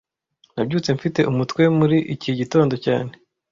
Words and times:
Nabyutse 0.55 0.89
mfite 0.97 1.19
umutwe 1.31 1.63
muri 1.77 1.97
iki 2.13 2.31
gitondo 2.39 2.73
cyane 2.85 3.11